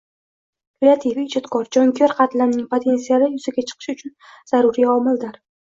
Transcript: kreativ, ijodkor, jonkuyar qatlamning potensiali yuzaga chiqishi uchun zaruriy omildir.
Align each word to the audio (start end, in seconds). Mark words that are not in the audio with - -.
kreativ, 0.79 1.19
ijodkor, 1.23 1.67
jonkuyar 1.77 2.15
qatlamning 2.21 2.65
potensiali 2.73 3.31
yuzaga 3.37 3.69
chiqishi 3.69 3.97
uchun 3.99 4.15
zaruriy 4.55 4.93
omildir. 4.99 5.43